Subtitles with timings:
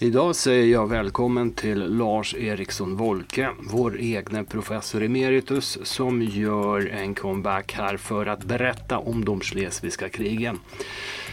[0.00, 7.14] Idag säger jag välkommen till Lars Eriksson Wolke, vår egna professor emeritus som gör en
[7.14, 10.58] comeback här för att berätta om de Schleswiska krigen.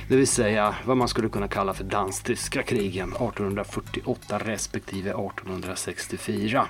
[0.10, 6.68] Det vill säga vad man skulle kunna kalla för dansk-tyska krigen 1848 respektive 1864.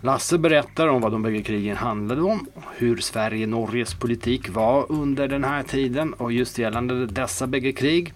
[0.00, 2.46] Lasse berättar om vad de bägge krigen handlade om,
[2.76, 8.14] hur Sverige-Norges politik var under den här tiden och just gällande dessa bägge krig.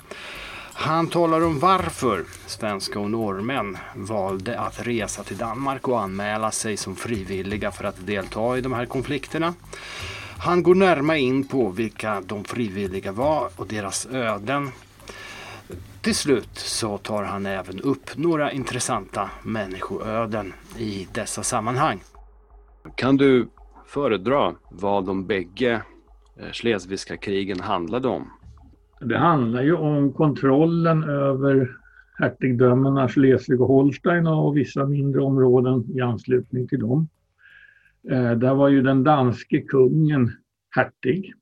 [0.83, 6.77] Han talar om varför svenska och norrmän valde att resa till Danmark och anmäla sig
[6.77, 9.55] som frivilliga för att delta i de här konflikterna.
[10.39, 14.71] Han går närmare in på vilka de frivilliga var och deras öden.
[16.03, 22.01] Till slut så tar han även upp några intressanta människoöden i dessa sammanhang.
[22.95, 23.49] Kan du
[23.87, 25.83] föredra vad de bägge
[26.41, 28.31] eh, Schleswigska krigen handlade om?
[29.01, 31.77] Det handlar ju om kontrollen över
[32.19, 37.09] hertigdömena Schleswig och Holstein och vissa mindre områden i anslutning till dem.
[38.11, 40.31] Eh, där var ju den danske kungen
[40.71, 41.35] hertig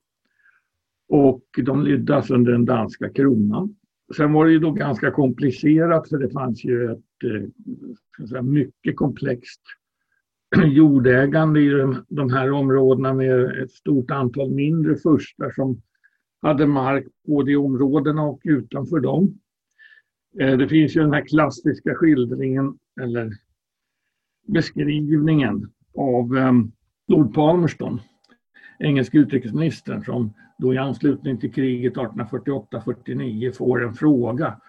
[1.09, 3.77] och de lydde alltså under den danska kronan.
[4.17, 8.97] Sen var det ju då ganska komplicerat för det fanns ju ett eh, säga, mycket
[8.97, 9.63] komplext
[10.65, 15.83] jordägande i de, de här områdena med ett stort antal mindre furstar som
[16.43, 19.39] hade mark både i områdena och utanför dem.
[20.41, 23.33] Eh, det finns ju den här klassiska skildringen eller
[24.47, 26.53] beskrivningen av eh,
[27.09, 28.01] Lord Palmerston,
[28.79, 34.61] engelske utrikesministern som då i anslutning till kriget 1848-49 får en fråga,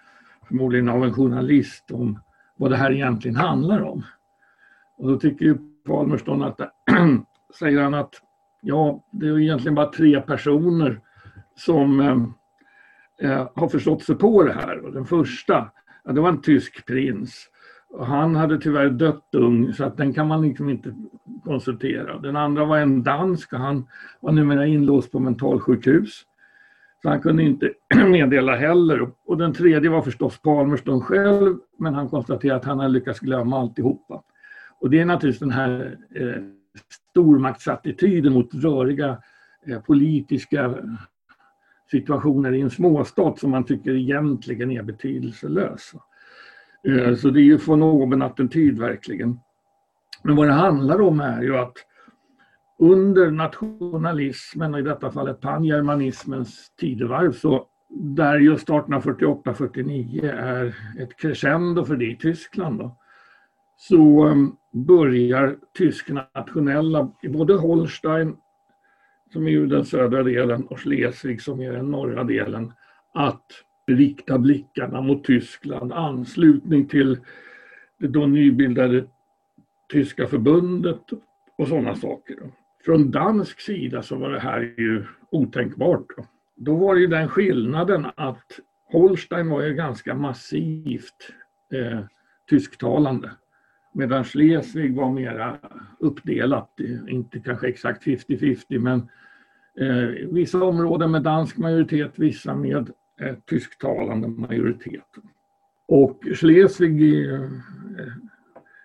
[0.48, 2.18] förmodligen av en journalist, om
[2.56, 4.02] vad det här egentligen handlar om.
[4.98, 6.60] Och då tycker ju Palmerston att,
[7.58, 8.14] säger han att
[8.62, 11.00] ja, det är egentligen bara tre personer
[11.56, 14.84] som eh, eh, har förstått sig på det här.
[14.84, 15.70] Och den första,
[16.04, 17.46] ja, det var en tysk prins.
[17.90, 20.94] Och han hade tyvärr dött ung så att den kan man liksom inte
[21.44, 22.18] konsultera.
[22.18, 23.86] Den andra var en dansk och han
[24.20, 26.24] var numera inlåst på mentalsjukhus.
[27.02, 29.10] Så han kunde inte meddela heller.
[29.26, 33.60] Och den tredje var förstås Palmerston själv men han konstaterade att han hade lyckats glömma
[33.60, 34.22] alltihopa.
[34.80, 36.42] Och det är naturligtvis den här eh,
[37.10, 39.18] stormaktsattityden mot röriga
[39.66, 40.74] eh, politiska
[41.90, 45.98] situationer i en småstat som man tycker egentligen är betydelselösa.
[46.88, 49.40] Eh, så det är ju från oben attityd verkligen.
[50.22, 51.74] Men vad det handlar om är ju att
[52.78, 60.66] under nationalismen, och i detta fallet pangermanismens tidevarv, så där just 1848-49 är
[60.98, 62.96] ett crescendo för det i Tyskland, då,
[63.76, 68.36] så ehm, börjar tysk nationella i både Holstein
[69.32, 72.72] som är ju den södra delen, och Schleswig som är den norra delen,
[73.14, 73.46] att
[73.86, 77.18] rikta blickarna mot Tyskland, anslutning till
[77.98, 79.06] det då nybildade
[79.92, 81.02] Tyska förbundet
[81.58, 82.36] och sådana saker.
[82.84, 86.06] Från dansk sida så var det här ju otänkbart.
[86.56, 88.60] Då var det ju den skillnaden att
[88.92, 91.32] Holstein var ju ganska massivt
[91.72, 92.00] eh,
[92.50, 93.30] tysktalande.
[93.92, 95.58] Medan Schleswig var mera
[95.98, 99.08] uppdelat, inte kanske exakt 50-50 men
[99.80, 102.90] eh, vissa områden med dansk majoritet, vissa med
[103.20, 105.08] eh, tysktalande majoritet.
[105.88, 107.48] Och Schleswig eh,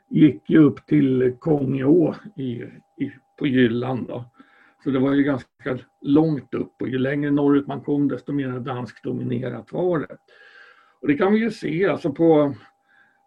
[0.10, 2.52] gick ju upp till Kongeå i,
[2.98, 4.08] i, på Jylland.
[4.08, 4.26] Då.
[4.84, 8.60] Så det var ju ganska långt upp och ju längre norrut man kom desto mer
[8.60, 10.18] danskt dominerat var det.
[11.02, 12.56] Och det kan vi ju se alltså på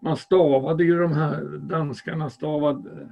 [0.01, 3.09] man stavade ju de här danskarna stavade,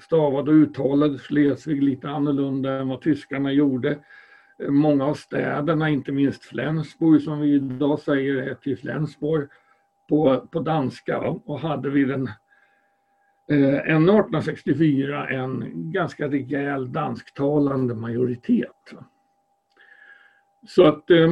[0.00, 3.98] stavade och uttalade Schleswig lite annorlunda än vad tyskarna gjorde.
[4.68, 9.48] Många av städerna, inte minst Flensburg som vi idag säger är till Flensburg
[10.08, 12.26] på, på danska och hade vid den
[13.50, 18.94] eh, ännu 1864 en ganska rejäl dansktalande majoritet.
[20.66, 21.30] Så att eh,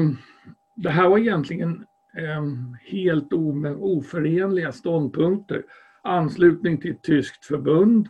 [0.76, 1.86] det här var egentligen
[2.16, 3.32] Ehm, helt
[3.78, 5.62] oförenliga ståndpunkter.
[6.02, 8.08] Anslutning till ett tyskt förbund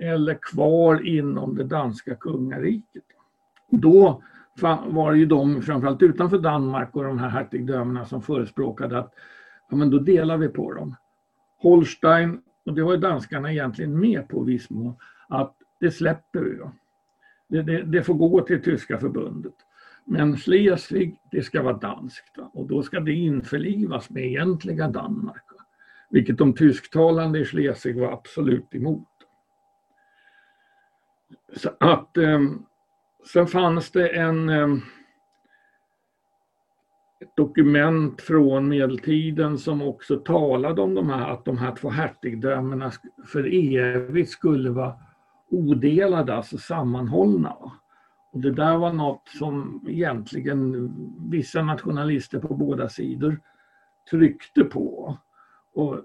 [0.00, 3.04] eller kvar inom det danska kungariket.
[3.70, 4.22] Då
[4.86, 9.12] var det ju de, framförallt utanför Danmark och de här hertigdömena som förespråkade att
[9.70, 10.96] ja, men då delar vi på dem.
[11.58, 14.94] Holstein, och det var ju danskarna egentligen med på viss mån,
[15.28, 16.72] att det släpper vi då.
[17.48, 19.54] Det, det, det får gå till tyska förbundet.
[20.04, 25.44] Men Schleswig, det ska vara danskt och då ska det införlivas med egentliga Danmark.
[26.10, 29.08] Vilket de tysktalande i Schleswig var absolut emot.
[31.56, 32.40] Så att, eh,
[33.32, 34.68] sen fanns det en, eh,
[37.20, 42.92] ett dokument från medeltiden som också talade om de här, att de här två hertigdömena
[43.26, 44.94] för evigt skulle vara
[45.50, 47.56] odelade, alltså sammanhållna.
[48.34, 50.90] Och det där var något som egentligen
[51.30, 53.40] vissa nationalister på båda sidor
[54.10, 55.18] tryckte på.
[55.74, 56.00] Och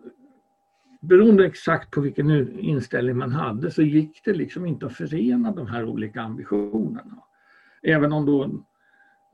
[1.01, 5.67] beroende exakt på vilken inställning man hade så gick det liksom inte att förena de
[5.67, 7.23] här olika ambitionerna.
[7.83, 8.43] Även om då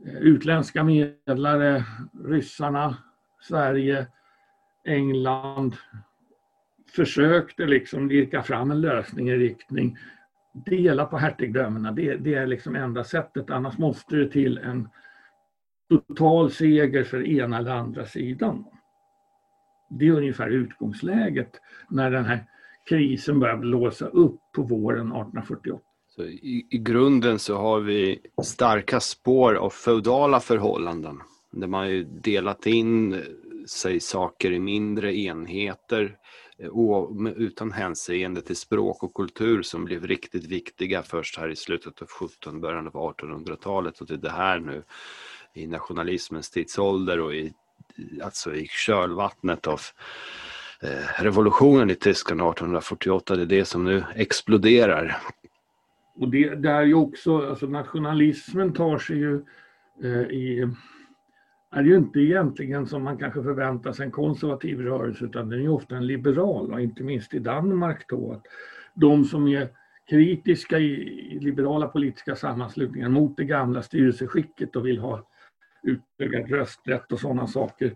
[0.05, 1.85] eh, utländska medlare,
[2.23, 2.97] ryssarna,
[3.41, 4.07] Sverige,
[4.85, 5.75] England
[6.87, 9.97] försökte liksom lirka fram en lösning i riktning
[10.55, 11.91] dela på hertigdömena.
[11.91, 14.89] Det, det är liksom enda sättet, annars måste det till en
[15.89, 18.65] total seger för ena eller andra sidan.
[19.89, 21.51] Det är ungefär utgångsläget
[21.89, 22.45] när den här
[22.89, 25.83] krisen börjar blåsa upp på våren 1848.
[26.15, 31.21] Så i, I grunden så har vi starka spår av feudala förhållanden
[31.51, 33.19] där man ju delat in eh,
[33.67, 36.17] sig saker i mindre enheter
[36.71, 42.01] och utan hänseende till språk och kultur som blev riktigt viktiga först här i slutet
[42.01, 44.83] av 1700 början av 1800-talet och till det här nu
[45.53, 47.53] i nationalismens tidsålder och i,
[48.23, 49.81] alltså i kölvattnet av
[50.81, 53.35] eh, revolutionen i Tyskland 1848.
[53.35, 55.17] Det är det som nu exploderar.
[56.15, 59.45] Och det, det är ju också, alltså nationalismen tar sig ju
[60.03, 60.69] eh, i
[61.75, 65.69] är ju inte egentligen som man kanske förväntar sig en konservativ rörelse utan den är
[65.69, 68.31] ofta en liberal och inte minst i Danmark då.
[68.31, 68.45] Att
[68.93, 69.69] de som är
[70.09, 75.27] kritiska i liberala politiska sammanslutningar mot det gamla styrelseskicket och vill ha
[75.83, 77.95] utökad rösträtt och sådana saker,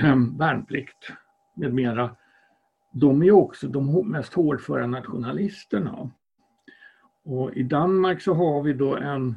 [0.00, 1.12] ehm, värnplikt
[1.54, 2.16] med mera,
[2.92, 6.10] de är också de mest hårdföra nationalisterna.
[7.24, 9.36] Och i Danmark så har vi då en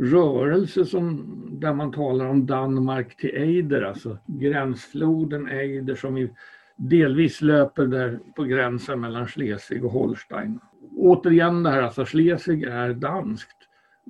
[0.00, 1.26] rörelse som,
[1.60, 6.28] där man talar om Danmark till Eider, alltså gränsfloden Eider som
[6.76, 10.60] delvis löper där på gränsen mellan Schleswig och Holstein.
[10.96, 13.56] Återigen det här, alltså Schleswig är danskt.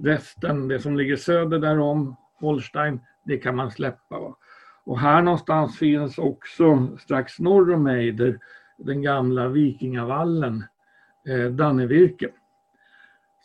[0.03, 4.21] Resten, det som ligger söder därom, Holstein, det kan man släppa.
[4.21, 4.37] Va?
[4.85, 8.39] Och här någonstans finns också, strax norr om Eider,
[8.79, 10.65] den gamla vikingavallen,
[11.29, 12.29] eh, Dannevirke.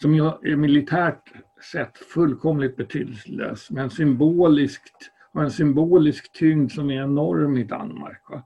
[0.02, 1.34] Som jag är militärt
[1.72, 8.30] sett fullkomligt betydelselös men symboliskt har en symbolisk tyngd som är enorm i Danmark.
[8.30, 8.44] Va?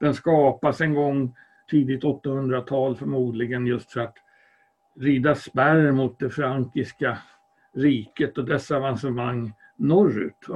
[0.00, 1.34] Den skapas en gång
[1.70, 4.14] tidigt 800-tal förmodligen just för att
[4.96, 7.18] rida spärr mot det frankiska
[7.74, 10.46] riket och dess avancemang norrut.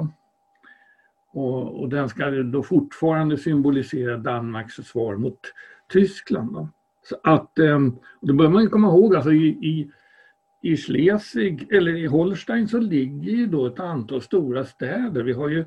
[1.32, 5.40] Och, och, den ska då fortfarande symbolisera Danmarks svar mot
[5.88, 6.52] Tyskland.
[6.52, 6.68] Då.
[7.02, 7.78] Så att, eh,
[8.20, 9.90] och då bör man komma ihåg, alltså i, i
[10.64, 15.22] i Schleswig, eller i Holstein, så ligger ju då ett antal stora städer.
[15.22, 15.60] Vi har ju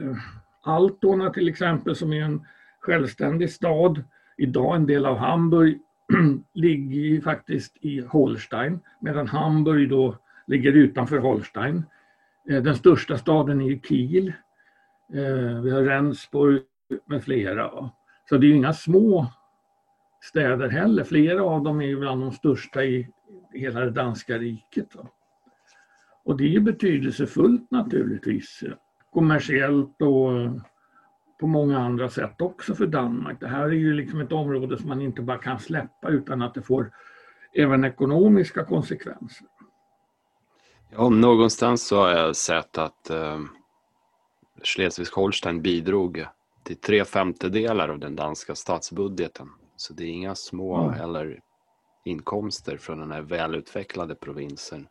[0.00, 0.16] eh,
[0.62, 2.46] Altona till exempel som är en
[2.80, 4.04] självständig stad.
[4.36, 5.78] Idag en del av Hamburg
[6.54, 10.16] ligger ju faktiskt i Holstein medan Hamburg då
[10.46, 11.84] ligger utanför Holstein.
[12.50, 14.28] Eh, den största staden är Kiel.
[15.12, 16.62] Eh, vi har Rendsburg
[17.06, 17.90] med flera.
[18.28, 19.26] Så det är inga små
[20.20, 21.04] städer heller.
[21.04, 23.08] Flera av dem är bland de största i
[23.52, 24.90] hela det danska riket.
[24.90, 25.08] Då.
[26.24, 28.64] Och det är betydelsefullt naturligtvis
[29.12, 30.30] kommersiellt och
[31.40, 33.40] på många andra sätt också för Danmark.
[33.40, 36.54] Det här är ju liksom ett område som man inte bara kan släppa utan att
[36.54, 36.92] det får
[37.54, 39.46] även ekonomiska konsekvenser.
[40.90, 43.40] Ja, någonstans så har jag sett att eh,
[44.62, 46.26] Schleswig-Holstein bidrog
[46.64, 49.48] till tre femtedelar av den danska statsbudgeten.
[49.76, 51.00] Så det är inga små mm.
[51.00, 51.40] eller
[52.06, 54.88] inkomster från den här välutvecklade provinsen,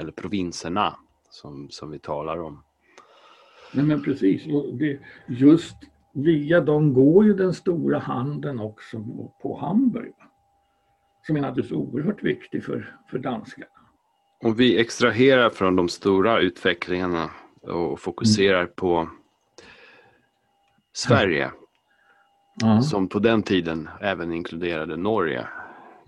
[0.00, 0.96] eller provinserna
[1.30, 2.62] som, som vi talar om.
[3.72, 5.76] Nej men precis, det, just
[6.14, 9.04] via dem går ju den stora handeln också
[9.42, 10.14] på Hamburg.
[11.26, 13.66] Som är naturligtvis oerhört viktig för, för danskarna.
[14.42, 17.30] Om vi extraherar från de stora utvecklingarna
[17.62, 18.72] och fokuserar mm.
[18.76, 19.08] på
[20.92, 21.50] Sverige.
[22.62, 22.82] Mm.
[22.82, 25.48] Som på den tiden även inkluderade Norge.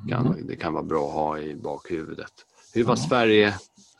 [0.09, 0.47] Kan, mm.
[0.47, 2.33] Det kan vara bra att ha i bakhuvudet.
[2.75, 3.55] Hur var, Sverige,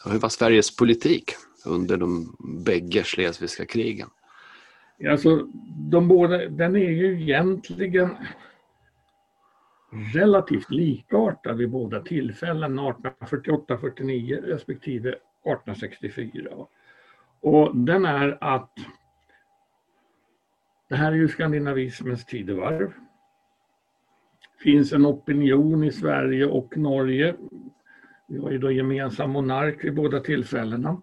[0.05, 1.31] hur var Sveriges politik
[1.67, 4.09] under de bägge Schleswigska krigen?
[5.11, 5.49] Alltså,
[5.91, 8.17] de båda, den är ju egentligen
[10.15, 16.51] relativt likartad vid båda tillfällen, 1848-49 respektive 1864.
[17.41, 18.73] Och den är att
[20.89, 22.93] det här är ju skandinavismens tidevarv
[24.63, 27.35] finns en opinion i Sverige och Norge.
[28.29, 31.03] Vi har ju då gemensam monark vid båda tillfällena.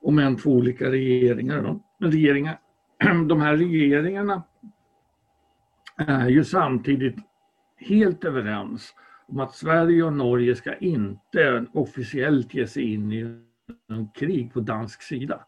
[0.00, 1.62] om än två olika regeringar.
[1.62, 1.80] Då.
[2.08, 2.58] regeringar.
[3.28, 4.42] De här regeringarna
[5.96, 7.16] är ju samtidigt
[7.76, 8.94] helt överens
[9.26, 13.20] om att Sverige och Norge ska inte officiellt ge sig in i
[13.88, 15.44] en krig på dansk sida.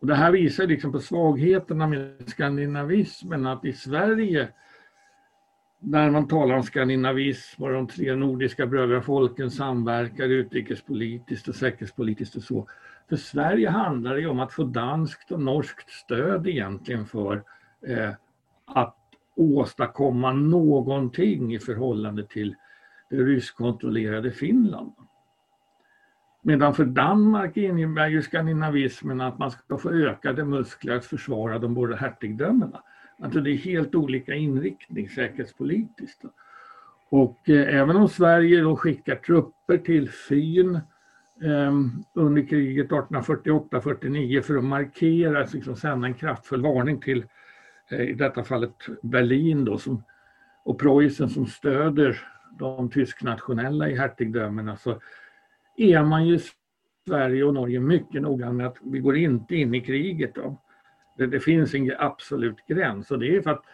[0.00, 4.48] Och det här visar liksom på svagheterna med skandinavismen, att i Sverige
[5.86, 12.42] när man talar om skandinavism och de tre nordiska brödrafolken samverkar utrikespolitiskt och säkerhetspolitiskt och
[12.42, 12.68] så.
[13.08, 17.42] För Sverige handlar det om att få danskt och norskt stöd egentligen för
[17.86, 18.10] eh,
[18.66, 18.96] att
[19.36, 22.54] åstadkomma någonting i förhållande till
[23.10, 24.92] det ryskkontrollerade Finland.
[26.42, 31.74] Medan för Danmark innebär ju skandinavismen att man ska få ökade muskler att försvara de
[31.74, 32.82] båda hertigdömena.
[33.18, 36.24] Alltså det är helt olika inriktning säkerhetspolitiskt.
[37.08, 40.74] Och eh, även om Sverige då skickar trupper till Fyn
[41.42, 41.72] eh,
[42.14, 47.24] under kriget 1848-49 för att markera, liksom sända en kraftfull varning till
[47.90, 50.02] eh, i detta fallet Berlin då, som,
[50.64, 52.20] och Preussen som stöder
[52.58, 55.00] de tysknationella i hertigdömena så
[55.76, 56.38] är man ju
[57.08, 60.34] Sverige och Norge mycket noga med att vi går inte in i kriget.
[60.34, 60.58] Då.
[61.16, 63.64] Det, det, finns ingen absolut gräns och det är för att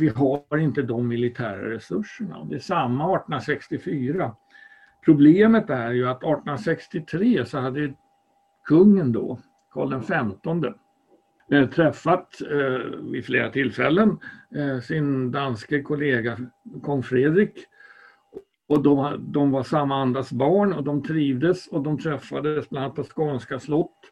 [0.00, 2.44] vi har inte de militära resurserna.
[2.44, 4.36] Det är samma 1864.
[5.04, 7.94] Problemet är ju att 1863 så hade
[8.64, 9.38] kungen då,
[9.70, 10.66] Karl XV,
[11.54, 14.18] eh, träffat eh, vid flera tillfällen
[14.54, 16.38] eh, sin danske kollega
[16.82, 17.66] kung Fredrik
[18.68, 22.96] och de, de var samma andas barn och de trivdes och de träffades bland annat
[22.96, 24.11] på Skånska slott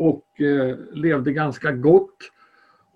[0.00, 2.16] och eh, levde ganska gott.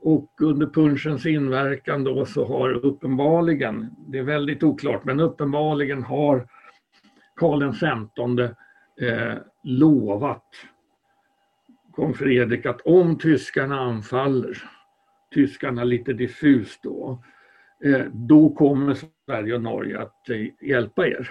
[0.00, 6.48] Och under punschens inverkan då så har uppenbarligen, det är väldigt oklart, men uppenbarligen har
[7.36, 8.40] Karl XV
[9.04, 10.44] eh, lovat
[11.92, 14.62] kung Fredrik att om tyskarna anfaller,
[15.34, 17.24] tyskarna lite diffust då,
[17.84, 18.96] eh, då kommer
[19.26, 21.30] Sverige och Norge att eh, hjälpa er.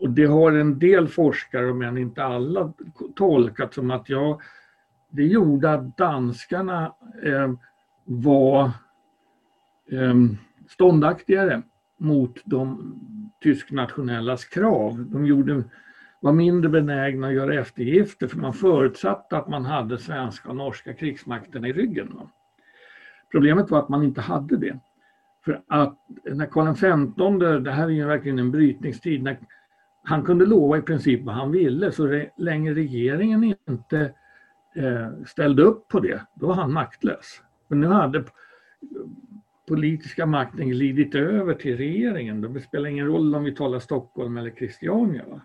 [0.00, 2.72] Och det har en del forskare, om än inte alla,
[3.14, 4.40] tolkat som att ja,
[5.10, 7.52] det gjorde att danskarna eh,
[8.04, 8.64] var
[9.90, 10.14] eh,
[10.68, 11.62] ståndaktigare
[11.98, 12.94] mot de
[13.40, 15.06] tysknationellas krav.
[15.10, 15.64] De gjorde,
[16.20, 20.94] var mindre benägna att göra eftergifter för man förutsatte att man hade svenska och norska
[20.94, 22.20] krigsmakterna i ryggen.
[23.30, 24.78] Problemet var att man inte hade det.
[25.44, 29.38] För att när Karl XV, det här är ju verkligen en brytningstid, när
[30.08, 34.12] han kunde lova i princip vad han ville så länge regeringen inte
[34.76, 37.42] eh, ställde upp på det, då var han maktlös.
[37.68, 38.24] Men nu hade
[39.68, 42.40] politiska makten glidit över till regeringen.
[42.40, 45.24] Det spelar ingen roll om vi talar Stockholm eller Christiania.
[45.28, 45.40] Va?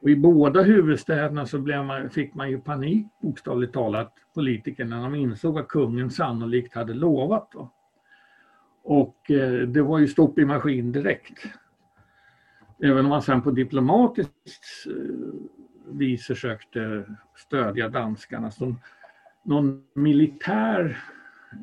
[0.00, 5.14] Och I båda huvudstäderna så man, fick man ju panik bokstavligt talat, politikerna, när de
[5.14, 7.50] insåg vad kungen sannolikt hade lovat.
[7.54, 7.70] Va?
[8.82, 11.46] Och eh, det var ju stopp i maskin direkt.
[12.84, 17.04] Även om man sen på diplomatiskt eh, vis försökte
[17.36, 18.50] stödja danskarna.
[18.50, 18.74] Så
[19.42, 20.98] någon militär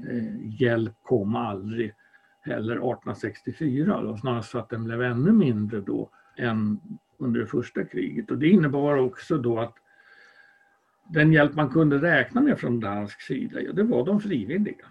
[0.09, 1.93] eh, hjälp kom aldrig
[2.41, 4.01] heller 1864.
[4.01, 6.79] Då, snarare så att den blev ännu mindre då än
[7.17, 8.31] under det första kriget.
[8.31, 9.75] Och det innebar också då att
[11.09, 14.85] den hjälp man kunde räkna med från dansk sida, ja, det var de frivilliga.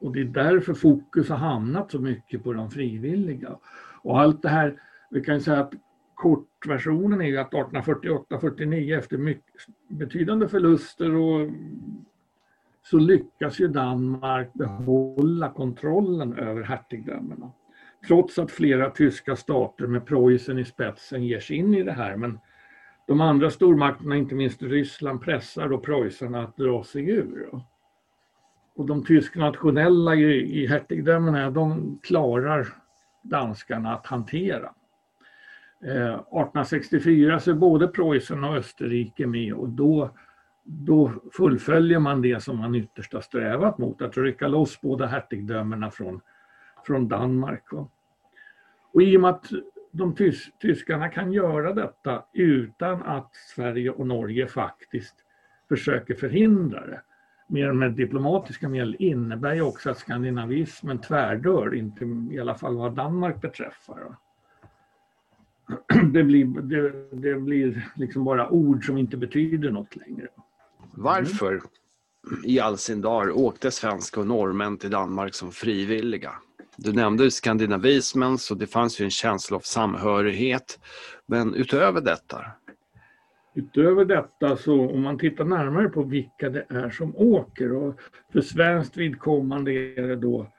[0.00, 3.58] Och det är därför fokus har hamnat så mycket på de frivilliga.
[4.02, 5.72] Och allt det här vi kan säga att
[6.14, 9.54] kortversionen är att 1848-49 efter mycket,
[9.88, 11.50] betydande förluster och
[12.82, 17.52] så lyckas ju Danmark behålla kontrollen över hertigdömena.
[18.06, 22.16] Trots att flera tyska stater med Preussen i spetsen ger sig in i det här.
[22.16, 22.38] Men
[23.06, 27.62] de andra stormakterna, inte minst Ryssland, pressar då Preussen att dra sig ur.
[28.76, 32.68] Och de tyska nationella i, i hertigdömena, de klarar
[33.22, 34.72] danskarna att hantera.
[35.84, 40.10] Eh, 1864 så är både Preussen och Österrike med och då,
[40.64, 45.90] då fullföljer man det som man ytterst har strävat mot, att rycka loss båda hertigdömena
[45.90, 46.20] från,
[46.86, 47.64] från Danmark.
[48.92, 49.50] Och i och med att
[49.92, 55.14] de tys tyskarna kan göra detta utan att Sverige och Norge faktiskt
[55.68, 57.00] försöker förhindra det,
[57.48, 62.94] mer med diplomatiska medel, innebär ju också att skandinavismen tvärdör, inte i alla fall vad
[62.94, 64.16] Danmark beträffar.
[66.12, 70.28] det blir, det, det, blir liksom bara ord som inte betyder något längre.
[70.90, 71.60] Varför
[72.44, 76.32] i all sin dar åkte svenska och norrmän till Danmark som frivilliga?
[76.76, 80.78] Du nämnde skandinavismen, så det fanns ju en känsla av samhörighet.
[81.26, 82.44] Men utöver detta?
[83.54, 88.00] Utöver detta så om man tittar närmare på vilka det är som åker och
[88.32, 90.52] för svenskt vidkommande är det då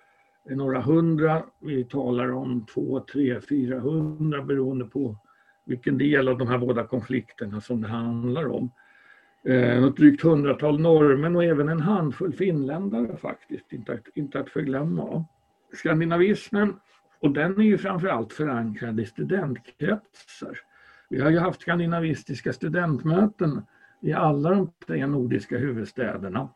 [0.55, 1.43] några hundra.
[1.59, 5.17] Vi talar om två, tre, fyra hundra beroende på
[5.65, 8.71] vilken del av de här båda konflikterna som det handlar om.
[9.43, 14.49] Eh, något drygt hundratal norrmän och även en handfull finländare faktiskt, inte att, inte att
[14.49, 15.25] förglömma.
[15.73, 16.73] Skandinavismen,
[17.19, 20.57] och den är ju framförallt förankrad i studentkretsar.
[21.09, 23.61] Vi har ju haft skandinavistiska studentmöten
[24.01, 26.49] i alla de tre nordiska huvudstäderna,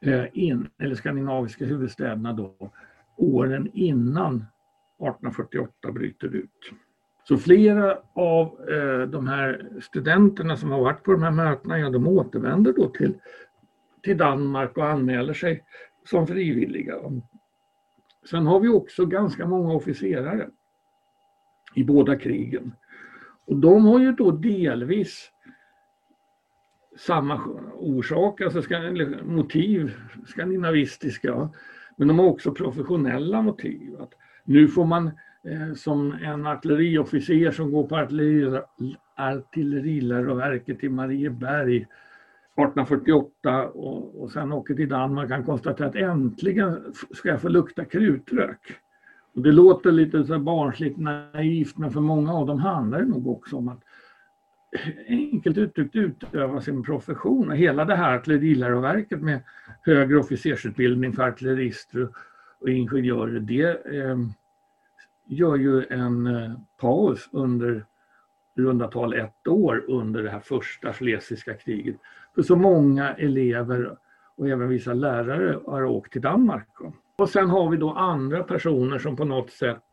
[0.00, 2.72] eh, in, eller skandinaviska huvudstäderna då,
[3.18, 6.72] åren innan 1848 bryter ut.
[7.24, 11.90] Så flera av eh, de här studenterna som har varit på de här mötena, ja,
[11.90, 13.14] de återvänder då till,
[14.02, 15.64] till Danmark och anmäler sig
[16.04, 16.94] som frivilliga.
[18.30, 20.48] Sen har vi också ganska många officerare
[21.74, 22.72] i båda krigen.
[23.46, 25.30] Och de har ju då delvis
[26.98, 27.44] samma
[27.74, 28.62] orsak, alltså
[29.22, 29.94] motiv,
[30.26, 31.50] skandinavistiska.
[31.98, 33.96] Men de har också professionella motiv.
[34.00, 34.12] Att
[34.44, 35.06] nu får man
[35.42, 38.62] eh, som en artilleriofficer som går på artilleri,
[39.16, 47.28] artilleriläroverket i Marieberg 1848 och, och sen åker till Danmark kan konstatera att äntligen ska
[47.28, 48.60] jag få lukta krutrök.
[49.34, 53.26] Och det låter lite så barnsligt naivt men för många av dem handlar det nog
[53.26, 53.82] också om att
[55.08, 57.50] enkelt uttryckt utöva sin profession.
[57.50, 59.40] Och hela det här artilleriläroverket med
[59.82, 62.08] högre officersutbildning för artillerister
[62.60, 64.18] och ingenjörer, det eh,
[65.26, 67.84] gör ju en eh, paus under
[68.56, 71.96] runda tal ett år under det här första schlesiska kriget.
[72.34, 73.96] För så många elever
[74.36, 76.68] och även vissa lärare har åkt till Danmark.
[77.16, 79.84] Och sen har vi då andra personer som på något sätt,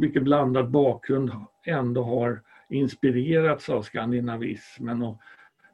[0.00, 1.30] mycket blandad bakgrund,
[1.64, 2.40] ändå har
[2.74, 5.20] inspirerats av skandinavismen och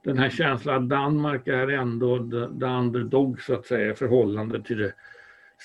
[0.05, 2.19] den här känslan att Danmark är ändå
[2.61, 4.93] the underdog så att säga i förhållande till det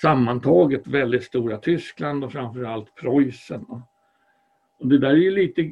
[0.02, 3.64] sammantaget väldigt stora Tyskland och framförallt Preussen.
[4.78, 5.70] Och det där är ju lite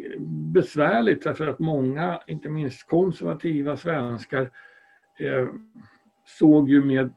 [0.53, 4.51] besvärligt därför att många, inte minst konservativa svenskar,
[5.19, 5.49] eh,
[6.39, 7.11] såg ju mer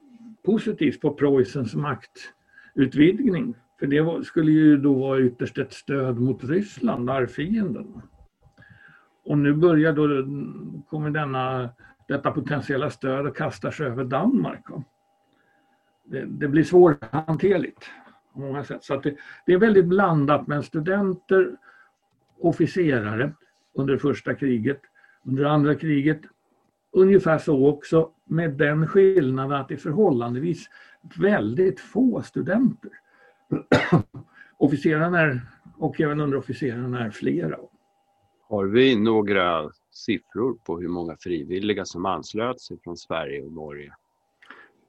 [0.45, 3.55] positivt på Preussens maktutvidgning.
[3.79, 8.01] För det skulle ju då vara ytterst ett stöd mot Ryssland, arvfienden.
[9.27, 10.07] Och nu börjar då,
[10.89, 11.69] kommer denna,
[12.07, 14.65] detta potentiella stöd att kastas över Danmark.
[16.03, 17.85] Det, det blir svårhanterligt
[18.33, 18.83] på många sätt.
[18.83, 21.57] Så det, det, är väldigt blandat med studenter,
[22.39, 23.31] officerare
[23.73, 24.81] under första kriget,
[25.23, 26.21] under andra kriget
[26.91, 30.69] ungefär så också med den skillnaden att det är förhållandevis
[31.19, 32.91] väldigt få studenter.
[34.57, 35.41] Officerarna är,
[35.77, 37.57] och även underofficerarna är flera.
[38.49, 43.93] Har vi några siffror på hur många frivilliga som anslöt sig från Sverige och Norge?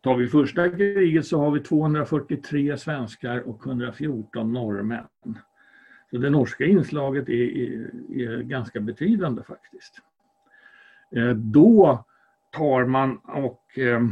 [0.00, 5.06] Tar vi första kriget så har vi 243 svenskar och 114 norrmän.
[6.10, 9.94] Så det norska inslaget är, är, är ganska betydande faktiskt.
[11.16, 12.04] Eh, då
[12.50, 14.06] tar man och eh,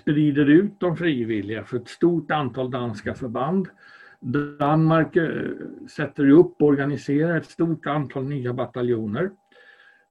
[0.00, 3.68] sprider ut de frivilliga för ett stort antal danska förband
[4.20, 5.50] Danmark eh,
[5.90, 9.30] sätter upp och organiserar ett stort antal nya bataljoner.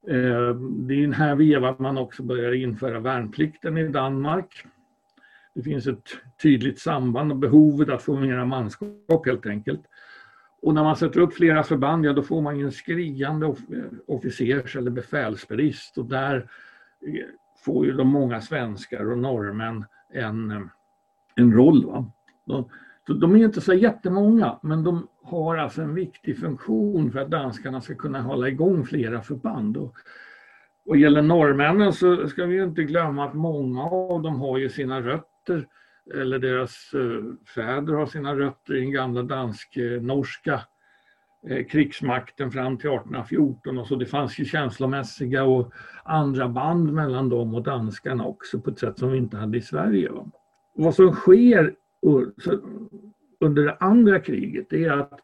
[0.07, 4.65] Eh, det är i den här vevan man också börjar införa värnplikten i Danmark.
[5.53, 6.09] Det finns ett
[6.41, 9.81] tydligt samband och behovet att få mera manskap helt enkelt.
[10.61, 13.55] Och när man sätter upp flera förband, ja då får man ju en skriande
[14.07, 17.25] officers eller befälsbrist och där eh,
[17.65, 20.69] får ju de många svenskar och norrmän en,
[21.35, 21.85] en roll.
[21.85, 22.11] Va?
[22.45, 22.69] De
[23.07, 27.81] de är inte så jättemånga, men de har alltså en viktig funktion för att danskarna
[27.81, 29.77] ska kunna hålla igång flera förband.
[29.77, 29.95] Och,
[30.85, 35.01] och gäller norrmännen så ska vi inte glömma att många av dem har ju sina
[35.01, 35.67] rötter,
[36.15, 37.23] eller deras eh,
[37.55, 40.61] fäder har sina rötter i den gamla dansk-norska
[41.49, 46.93] eh, eh, krigsmakten fram till 1814 och så det fanns ju känslomässiga och andra band
[46.93, 50.11] mellan dem och danskarna också på ett sätt som vi inte hade i Sverige.
[50.75, 51.75] Vad som sker
[53.39, 55.19] under det andra kriget det är att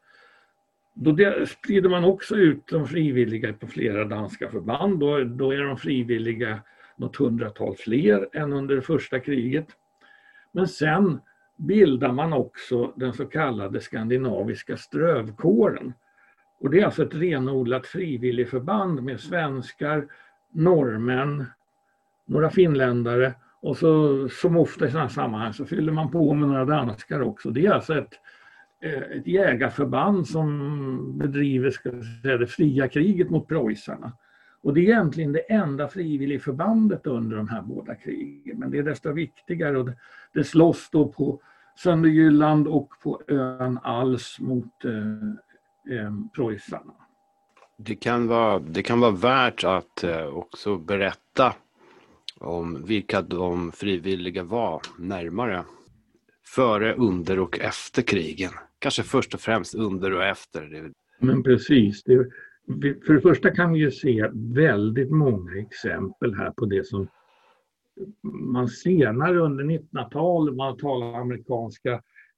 [0.96, 1.16] då
[1.46, 5.00] sprider man också ut de frivilliga på flera danska förband.
[5.00, 6.60] Då, då är de frivilliga
[6.98, 9.68] något hundratal fler än under det första kriget.
[10.52, 11.20] Men sen
[11.58, 15.94] bildar man också den så kallade skandinaviska strövkåren.
[16.60, 20.08] Och det är alltså ett renodlat frivilligförband med svenskar,
[20.52, 21.46] norrmän,
[22.26, 26.66] några finländare och så, som ofta i sådana sammanhang så fyller man på med några
[26.66, 27.50] danskar också.
[27.50, 28.14] Det är alltså ett,
[28.82, 31.92] eh, ett jägarförband som bedriver ska
[32.24, 34.12] säga, det fria kriget mot preussarna.
[34.62, 38.60] Och det är egentligen det enda frivilligförbandet under de här båda krigen.
[38.60, 39.96] Men det är desto viktigare och det,
[40.34, 41.42] det slåss då på
[41.76, 46.94] Sönderjylland och på ön Als mot eh, eh, preussarna.
[47.78, 51.56] Det kan, vara, det kan vara värt att eh, också berätta
[52.44, 55.64] om vilka de frivilliga var närmare.
[56.56, 58.52] Före, under och efter krigen.
[58.80, 60.92] Kanske först och främst under och efter.
[61.20, 62.04] Men precis.
[62.04, 62.30] Det,
[63.06, 67.08] för det första kan vi ju se väldigt många exempel här på det som
[68.34, 71.92] man senare under 1900-talet, man talar amerikanska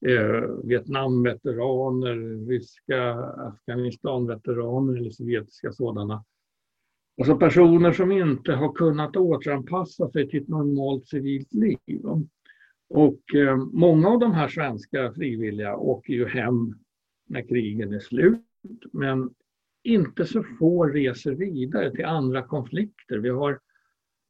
[0.07, 6.23] eh, Vietnamveteraner, ryska Afghanistanveteraner eller sovjetiska sådana.
[7.17, 12.01] Alltså personer som inte har kunnat återanpassa sig till ett normalt civilt liv.
[12.89, 16.73] Och eh, många av de här svenska frivilliga åker ju hem
[17.27, 18.41] när krigen är slut.
[18.91, 19.29] Men
[19.83, 23.17] inte så få reser vidare till andra konflikter.
[23.17, 23.59] Vi har,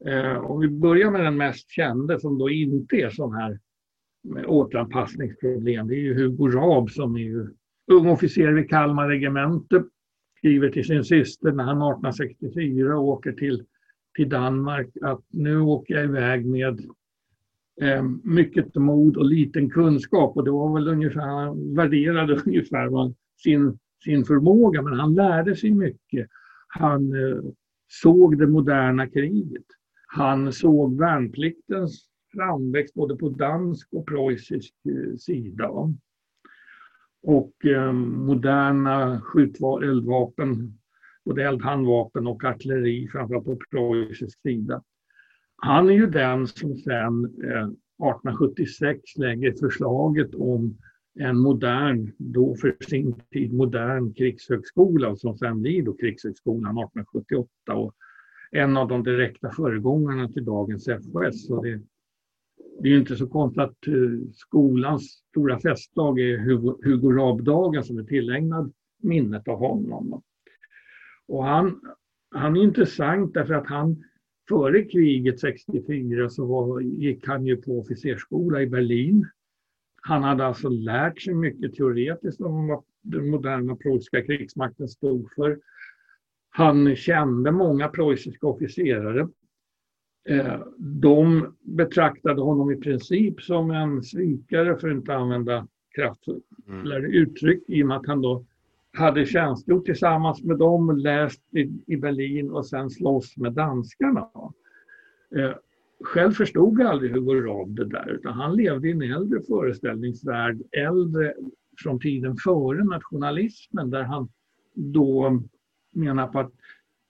[0.05, 3.59] eh, om vi börjar med den mest kände som då inte är sån här
[4.23, 7.47] med återanpassningsproblem, det är ju Hugo Raab som är ju
[7.91, 9.83] ung officer vid Kalmar regemente,
[10.45, 13.63] skriver till sin syster när han 1864 åker till,
[14.15, 16.79] till Danmark att nu åker jag iväg med
[17.81, 23.79] eh, mycket mod och liten kunskap och det var väl ungefär, han värderade ungefär sin
[24.05, 26.27] sin förmåga, men han lärde sig mycket.
[26.67, 27.43] Han eh,
[27.87, 29.65] såg det moderna kriget.
[30.07, 35.69] Han såg värnpliktens framväxt både på dansk och preussisk eh, sida.
[37.27, 39.21] Och eh, moderna
[39.83, 40.77] eldvapen,
[41.25, 44.83] både eldhandvapen och artilleri, framförallt på preussisk sida.
[45.57, 47.69] Han är ju den som sen eh,
[48.03, 50.77] 1876 lägger förslaget om
[51.19, 57.95] en modern, då för sin tid modern krigshögskola som sen blir då Krigshögskolan 1878 och
[58.51, 61.47] en av de direkta föregångarna till dagens FHS.
[61.47, 61.81] Så det,
[62.79, 67.97] det är inte så konstigt att eh, skolans stora festdag är Hugo, Hugo Raab-dagen som
[67.97, 70.21] är tillägnad minnet av honom.
[71.27, 71.81] Och han,
[72.31, 74.03] han är intressant därför att han
[74.49, 79.27] före kriget 64 så var, gick han ju på officersskola i Berlin
[80.07, 85.59] han hade alltså lärt sig mycket teoretiskt om vad den moderna preussiska krigsmakten stod för.
[86.49, 89.27] Han kände många preussiska officerare.
[90.29, 97.11] Eh, de betraktade honom i princip som en svikare, för att inte använda kraftfullare mm.
[97.11, 98.45] uttryck, i och med att han då
[98.93, 101.41] hade tjänstgjort tillsammans med dem, läst
[101.87, 104.29] i Berlin och sen slåss med danskarna.
[105.35, 105.51] Eh,
[106.03, 111.33] själv förstod aldrig Hugo Raab det där, utan han levde i en äldre föreställningsvärld, äldre
[111.83, 114.29] från tiden före nationalismen, där han
[114.73, 115.41] då
[115.93, 116.51] menar på att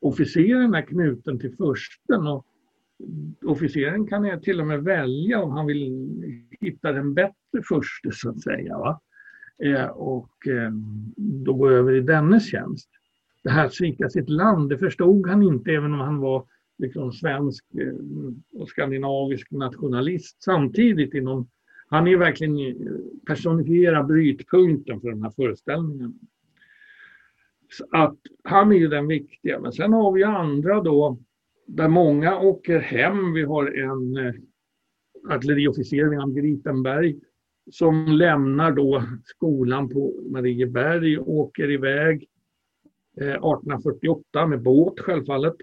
[0.02, 2.46] officeren är knuten till försten och
[3.46, 6.12] officeren kan till och med välja om han vill
[6.62, 8.78] hitta den bättre förste så att säga.
[8.78, 9.02] Va?
[9.64, 10.72] Eh, och eh,
[11.16, 12.90] då gå över i dennes tjänst.
[13.44, 16.46] Det här att svika sitt land, det förstod han inte även om han var
[16.78, 21.48] liksom svensk eh, och skandinavisk nationalist samtidigt inom
[21.88, 22.94] han är verkligen eh,
[23.26, 26.20] personifierar brytpunkten för den här föreställningen.
[27.72, 31.18] Så att han är ju den viktiga, men sen har vi andra då
[31.66, 33.34] där många åker hem.
[33.34, 34.34] Vi har en eh,
[35.30, 37.16] artilleriofficer vid namn Gripenberg
[37.72, 42.28] som lämnar då skolan på Marieberg och åker iväg
[43.22, 45.56] eh, 1848 med båt självfallet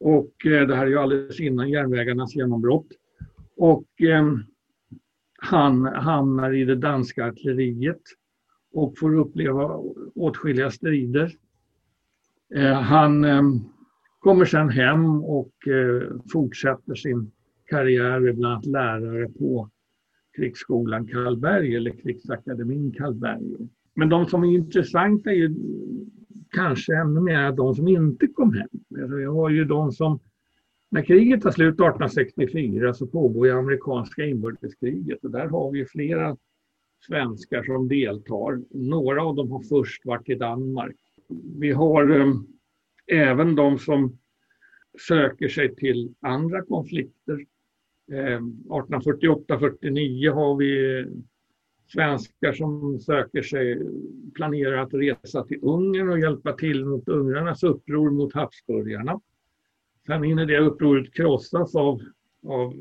[0.00, 2.86] och eh, det här är ju alldeles innan järnvägarnas genombrott.
[3.56, 4.34] Och eh,
[5.38, 8.02] han hamnar i det danska artilleriet
[8.72, 9.80] och får uppleva
[10.14, 11.32] åtskilliga strider.
[12.54, 13.42] Eh, han eh,
[14.28, 17.30] kommer sen hem och eh, fortsätter sin
[17.64, 19.70] karriär bland annat lärare på
[20.36, 23.68] krigsskolan Karlberg eller krigsakademin Karlberg.
[23.94, 25.54] Men de som är intressanta är ju
[26.50, 28.68] kanske ännu mer de som inte kom hem.
[29.00, 30.20] Alltså, vi har ju de som,
[30.90, 36.36] när kriget tar slut 1864 så pågår ju amerikanska inbördeskriget och där har vi flera
[37.06, 38.62] svenskar som deltar.
[38.70, 40.96] Några av dem har först varit i Danmark.
[41.58, 42.26] Vi har eh,
[43.08, 44.18] även de som
[45.08, 47.44] söker sig till andra konflikter.
[48.12, 51.04] Ehm, 1848-49 har vi
[51.92, 53.86] svenskar som söker sig,
[54.34, 59.20] planerar att resa till Ungern och hjälpa till mot ungrarnas uppror mot habsburgarna.
[60.06, 62.00] Sen hinner det upproret krossas av,
[62.46, 62.74] av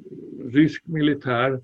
[0.45, 1.61] rysk militär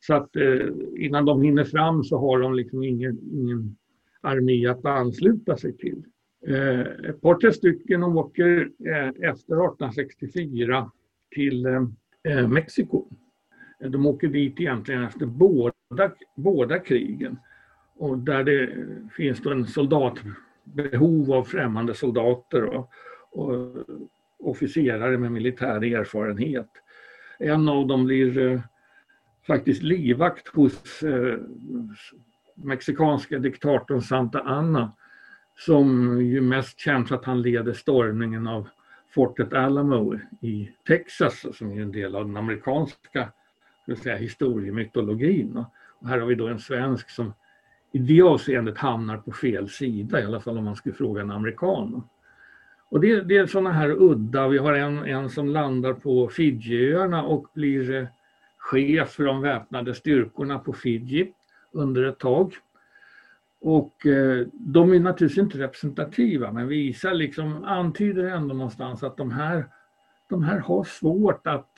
[0.00, 3.76] så att eh, innan de hinner fram så har de liksom ingen, ingen
[4.20, 6.02] armé att ansluta sig till.
[6.46, 10.90] Eh, ett par, tre stycken åker eh, efter 1864
[11.34, 11.82] till eh,
[12.28, 13.08] eh, Mexiko.
[13.80, 17.38] De åker dit egentligen efter båda, båda krigen.
[17.96, 18.70] Och där det
[19.16, 22.90] finns då en soldatbehov av främmande soldater och,
[23.30, 23.76] och
[24.38, 26.70] officerare med militär erfarenhet.
[27.38, 28.60] En av dem blir eh,
[29.46, 31.38] faktiskt livvakt hos eh,
[32.54, 34.92] mexikanska diktatorn Santa Anna
[35.58, 38.68] som ju mest känns att han leder stormningen av
[39.14, 43.28] Fortet Alamo i Texas som är en del av den amerikanska
[44.02, 45.64] säga, historiemytologin.
[45.98, 47.32] Och här har vi då en svensk som
[47.92, 51.30] i det avseendet hamnar på fel sida, i alla fall om man skulle fråga en
[51.30, 52.02] amerikan.
[52.88, 57.22] Och det, det är sådana här udda, vi har en, en som landar på Fidjiöarna
[57.22, 58.06] och blir eh,
[58.58, 61.32] chef för de väpnade styrkorna på Fiji
[61.72, 62.52] under ett tag.
[63.66, 69.30] Och eh, de är naturligtvis inte representativa men visar liksom, antyder ändå någonstans att de
[69.30, 69.66] här,
[70.28, 71.70] de här har svårt att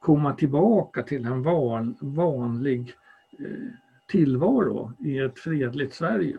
[0.00, 2.94] komma tillbaka till en van, vanlig
[3.38, 3.46] eh,
[4.08, 6.36] tillvaro i ett fredligt Sverige.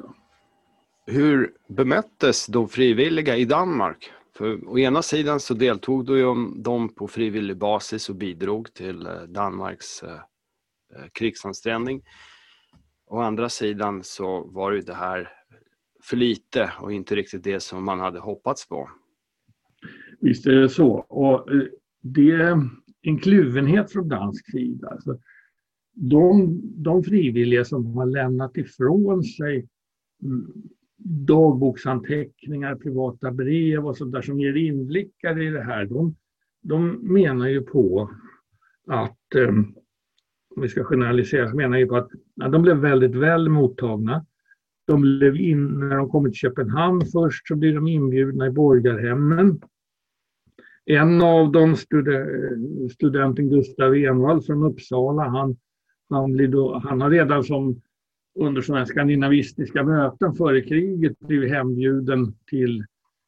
[1.05, 4.11] Hur bemöttes de frivilliga i Danmark?
[4.37, 6.05] För å ena sidan så deltog
[6.63, 12.01] de på frivillig basis och bidrog till eh, Danmarks eh, eh, krigsansträngning.
[13.07, 15.29] Å andra sidan så var ju det här
[16.03, 18.89] för lite och inte riktigt det som man hade hoppats på.
[20.19, 20.91] Visst är det så.
[20.93, 21.63] Och eh,
[22.01, 22.69] det är
[23.01, 24.87] en kluvenhet från dansk sida.
[24.89, 25.19] Alltså,
[25.93, 29.67] de, de frivilliga som har lämnat ifrån sig
[30.23, 30.53] mm,
[31.05, 36.15] dagboksanteckningar, privata brev och sånt där som ger inblickar i det här, de,
[36.61, 38.11] de menar ju på
[38.87, 39.53] att, eh,
[40.55, 44.25] om vi ska generalisera, så menar jag på att ja, de blev väldigt väl mottagna.
[44.87, 49.61] De blev in, när de kommer till Köpenhamn först så blir de inbjudna i borgarhemmen.
[50.85, 51.75] En av dem,
[52.91, 55.57] studenten Gustav Envall från Uppsala, han,
[56.09, 57.81] han, blir då, han har redan som
[58.39, 62.85] under sådana skandinavistiska möten före kriget blivit hembjuden till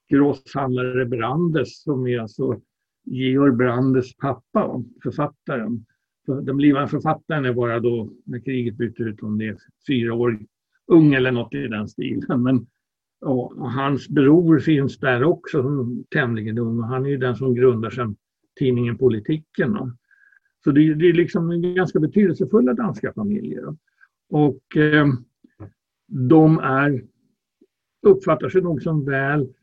[0.09, 2.61] grosshandlare Brandes som är alltså
[3.03, 5.85] Georg Brandes pappa, författaren.
[6.27, 9.57] Den blivande författaren är bara då, när kriget bryter ut, om det är
[9.87, 10.39] fyra år
[10.87, 12.43] ung eller något i den stilen.
[12.43, 12.67] Men
[13.25, 16.79] och hans bror finns där också, tämligen ung.
[16.79, 18.15] Och han är ju den som grundar sen
[18.59, 19.77] tidningen Politiken.
[20.63, 23.75] Så det, det är liksom ganska betydelsefulla danska familjer.
[24.29, 25.07] Och eh,
[26.07, 27.03] de är,
[28.01, 29.53] uppfattar sig nog som väl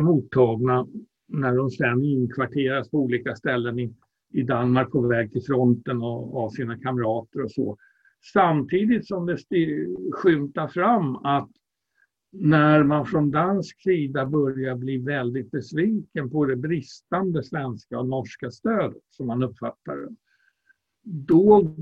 [0.00, 0.86] mottagna
[1.28, 3.94] när de sen inkvarteras på olika ställen i,
[4.30, 7.76] i Danmark på väg till fronten och av sina kamrater och så.
[8.32, 9.38] Samtidigt som det
[10.12, 11.50] skymtar fram att
[12.32, 18.50] när man från dansk sida börjar bli väldigt besviken på det bristande svenska och norska
[18.50, 20.14] stödet som man uppfattar det,
[21.02, 21.74] då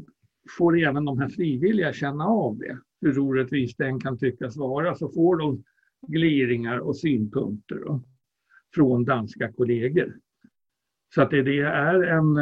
[0.59, 2.79] får även de här frivilliga känna av det.
[3.01, 5.65] Hur orättvist den kan tyckas vara så får de
[6.07, 8.03] gliringar och synpunkter då,
[8.75, 10.17] från danska kollegor.
[11.15, 12.37] Så att det, det är en,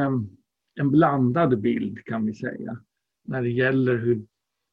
[0.80, 2.78] en blandad bild kan vi säga
[3.26, 4.26] när det gäller hur,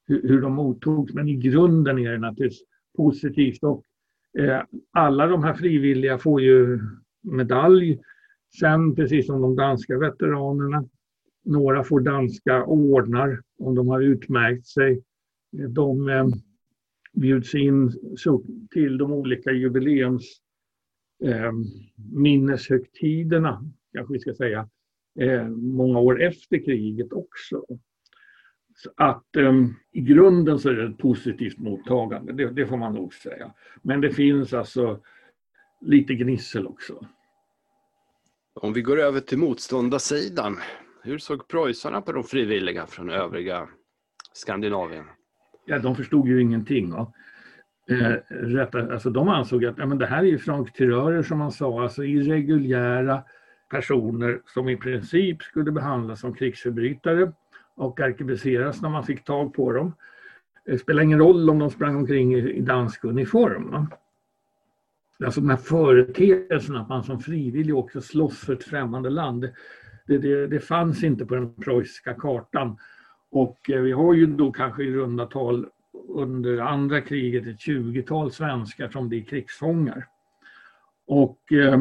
[0.08, 1.14] hur, hur de mottogs.
[1.14, 2.64] Men i grunden är det naturligtvis
[2.98, 3.64] positivt.
[3.64, 3.84] Och,
[4.40, 6.80] eh, alla de här frivilliga får ju
[7.22, 8.00] medalj
[8.60, 10.86] sen, precis som de danska veteranerna.
[11.46, 15.04] Några får danska ordnar om de har utmärkt sig.
[15.70, 16.28] De eh,
[17.14, 17.92] bjuds in
[18.72, 20.38] till de olika jubileums
[21.24, 21.52] eh,
[22.14, 24.70] minneshögtiderna, kanske vi ska säga,
[25.20, 27.66] eh, många år efter kriget också.
[28.76, 32.94] Så att um, i grunden så är det ett positivt mottagande, det, det, får man
[32.94, 33.54] nog säga.
[33.82, 35.00] Men det finns alltså
[35.82, 37.08] lite gnissel också.
[38.54, 40.58] Om vi går över till motståndarsidan,
[41.04, 43.68] hur såg preussarna på de frivilliga från övriga
[44.34, 45.06] Skandinavien?
[45.66, 46.92] Ja, de förstod ju ingenting.
[46.92, 47.14] Va?
[47.90, 50.68] Eh, rätta, alltså de ansåg att ja, men det här är ju franc
[51.28, 53.24] som man sa, alltså irreguljära
[53.74, 57.32] personer som i princip skulle behandlas som krigsförbrytare
[57.76, 59.94] och arkebuseras när man fick tag på dem.
[60.66, 63.88] Det spelar ingen roll om de sprang omkring i dansk uniform.
[65.26, 69.50] Alltså den här företeelsen att man som frivillig också slåss för ett främmande land,
[70.08, 72.78] det, det, det fanns inte på den preussiska kartan.
[73.32, 75.68] Och eh, vi har ju då kanske i runda tal
[76.08, 80.08] under andra kriget ett 20-tal svenskar som blir krigsfångar.
[81.08, 81.78] Och eh,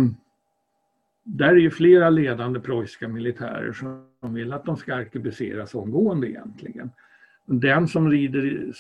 [1.25, 6.91] där är ju flera ledande preussiska militärer som vill att de ska arkebuseras omgående egentligen.
[7.47, 8.73] Den som rider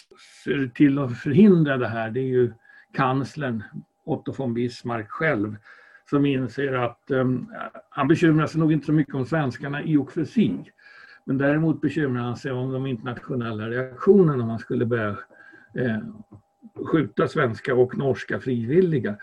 [0.74, 2.52] till att förhindra det här det är ju
[2.92, 3.62] kanslern
[4.04, 5.56] Otto von Bismarck själv
[6.10, 7.50] som inser att um,
[7.90, 10.72] han bekymrar sig nog inte så mycket om svenskarna i och för sig.
[11.24, 15.08] Men däremot bekymrar han sig om de internationella reaktionerna om man skulle börja
[15.74, 15.98] eh,
[16.86, 19.16] skjuta svenska och norska frivilliga.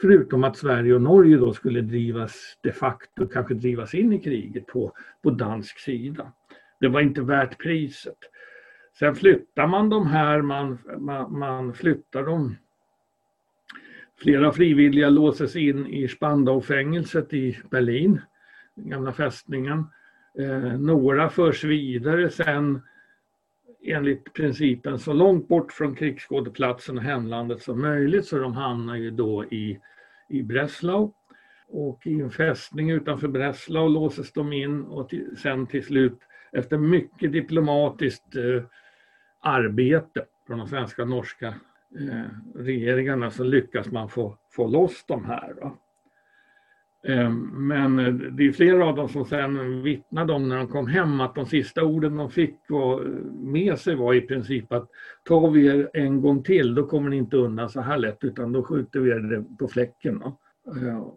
[0.00, 4.66] Förutom att Sverige och Norge då skulle drivas de facto, kanske drivas in i kriget
[4.66, 6.32] på, på dansk sida.
[6.80, 8.18] Det var inte värt priset.
[8.98, 12.56] Sen flyttar man de här, man, man, man flyttar dem.
[14.22, 18.20] Flera frivilliga låses in i Spandau-fängelset i Berlin,
[18.74, 19.84] den gamla fästningen.
[20.38, 22.80] Eh, några förs vidare sen
[23.86, 29.10] enligt principen så långt bort från krigsskådeplatsen och hemlandet som möjligt så de hamnar ju
[29.10, 29.80] då i,
[30.28, 31.12] i Breslau.
[31.68, 36.18] Och i en fästning utanför Breslau låses de in och till, sen till slut
[36.52, 38.62] efter mycket diplomatiskt eh,
[39.40, 41.46] arbete från de svenska och norska
[42.00, 45.54] eh, regeringarna så lyckas man få, få loss de här.
[45.62, 45.78] Va?
[47.08, 50.86] Eh, men eh, det är flera av dem som sen vittnade om när de kom
[50.86, 54.88] hem att de sista orden de fick eh, med sig var i princip att
[55.24, 58.52] tar vi er en gång till då kommer ni inte undan så här lätt utan
[58.52, 60.22] då skjuter vi er på fläcken.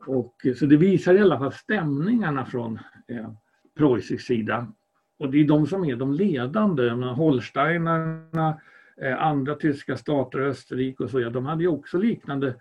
[0.05, 3.29] Och, så det visar i alla fall stämningarna från eh,
[3.77, 4.67] preussisk sida.
[5.19, 8.59] Och det är de som är de ledande, Holsteinarna,
[9.01, 12.55] eh, andra tyska stater, Österrike och så, ja, de hade ju också liknande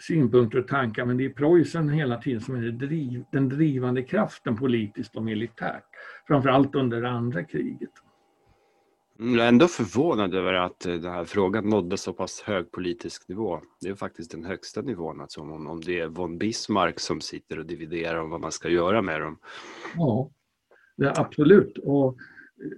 [0.00, 4.56] synpunkter och tankar men det är Preussen hela tiden som är driv, den drivande kraften
[4.56, 5.84] politiskt och militärt.
[6.26, 7.90] Framförallt under andra kriget.
[9.20, 12.70] Mm, jag är ändå förvånad över att eh, den här frågan nådde så pass hög
[12.70, 13.60] politisk nivå.
[13.80, 17.58] Det är faktiskt den högsta nivån, alltså om, om det är von Bismarck som sitter
[17.58, 19.38] och dividerar om vad man ska göra med dem.
[19.96, 20.30] Ja,
[20.96, 21.78] det absolut.
[21.78, 22.70] Och eh,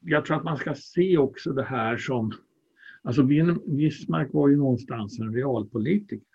[0.00, 2.32] jag tror att man ska se också det här som...
[3.02, 6.28] Alltså Bismarck var ju någonstans en realpolitiker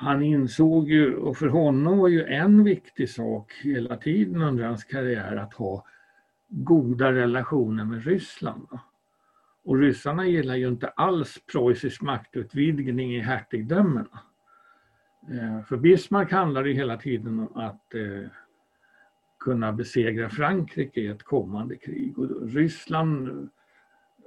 [0.00, 4.84] han insåg ju, och för honom var ju en viktig sak hela tiden under hans
[4.84, 5.84] karriär att ha
[6.48, 8.66] goda relationer med Ryssland.
[9.64, 14.20] Och ryssarna gillar ju inte alls preussisk maktutvidgning i hertigdömena.
[15.30, 18.30] Eh, för Bismarck handlar det hela tiden om att eh,
[19.40, 22.18] kunna besegra Frankrike i ett kommande krig.
[22.18, 23.48] Och Ryssland,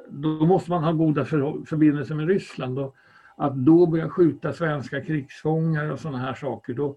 [0.10, 2.80] då måste man ha goda förbindelser med Ryssland.
[2.80, 2.96] Och
[3.36, 6.96] att då börja skjuta svenska krigsfångar och sådana här saker, då,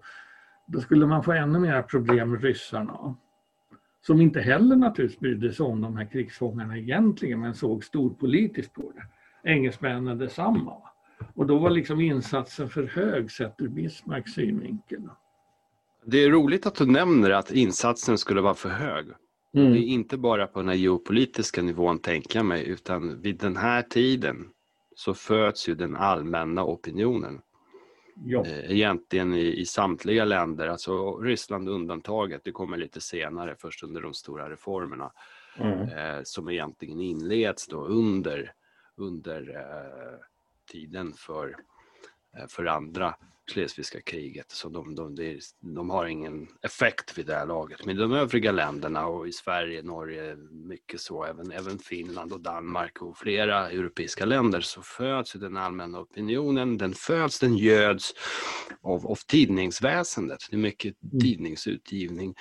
[0.67, 3.15] då skulle man få ännu mer problem med ryssarna.
[4.01, 8.91] Som inte heller naturligtvis brydde sig om de här krigsfångarna egentligen, men såg storpolitiskt på
[8.95, 9.49] det.
[9.49, 10.73] Engelsmännen detsamma.
[11.33, 15.01] Och då var liksom insatsen för hög sett ur Bismarcks synvinkel.
[16.05, 19.05] Det är roligt att du nämner att insatsen skulle vara för hög.
[19.53, 19.73] Mm.
[19.73, 23.57] Det är inte bara på den här geopolitiska nivån tänker jag mig, utan vid den
[23.57, 24.49] här tiden
[24.95, 27.41] så föds ju den allmänna opinionen.
[28.25, 28.45] Ja.
[28.45, 34.01] Eh, egentligen i, i samtliga länder, alltså Ryssland undantaget, det kommer lite senare, först under
[34.01, 35.11] de stora reformerna,
[35.57, 35.79] mm.
[35.89, 38.53] eh, som egentligen inleds då under,
[38.95, 40.19] under eh,
[40.71, 41.55] tiden för,
[42.37, 43.15] eh, för andra
[43.51, 44.51] Schleswigska kriget.
[44.51, 47.85] Så de, de, de, de, har ingen effekt vid det här laget.
[47.85, 53.01] Men de övriga länderna och i Sverige, Norge, mycket så, även, även Finland och Danmark
[53.01, 58.13] och flera europeiska länder så föds den allmänna opinionen, den föds, den göds
[58.81, 60.39] av, av tidningsväsendet.
[60.49, 61.19] Det är mycket mm.
[61.19, 62.35] tidningsutgivning,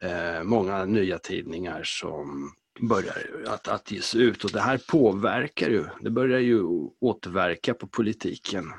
[0.00, 5.84] eh, många nya tidningar som börjar att, att ges ut och det här påverkar ju,
[6.00, 6.62] det börjar ju
[7.00, 8.72] återverka på politiken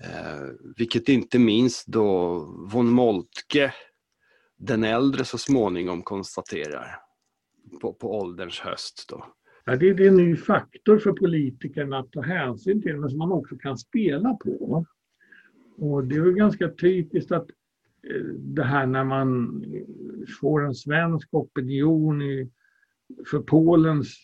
[0.00, 2.38] Eh, vilket inte minst då
[2.72, 3.72] von Moltke,
[4.56, 6.96] den äldre, så småningom konstaterar
[7.80, 9.06] på, på ålderns höst.
[9.08, 9.24] Då.
[9.64, 13.18] Ja, det, det är en ny faktor för politikerna att ta hänsyn till, men som
[13.18, 14.86] man också kan spela på.
[15.76, 17.50] Och det är ju ganska typiskt att
[18.10, 19.64] eh, det här när man
[20.40, 22.50] får en svensk opinion i,
[23.30, 24.16] för Polens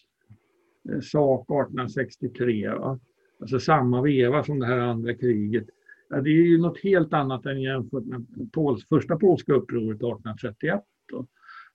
[0.93, 2.69] eh, sak 1863.
[2.69, 3.01] Va?
[3.41, 5.67] Alltså samma veva som det här andra kriget.
[6.09, 10.81] Ja, det är ju något helt annat än jämfört med Pols, första polska upproret 1831.
[11.13, 11.27] Då.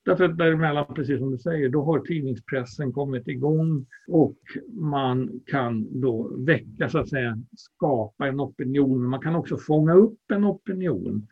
[0.06, 4.38] Därför att däremellan, precis som du säger, då har tidningspressen kommit igång och
[4.74, 9.10] man kan då väcka, så att säga, skapa en opinion.
[9.10, 11.28] Man kan också fånga upp en opinion.